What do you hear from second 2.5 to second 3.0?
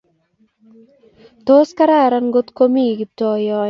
komii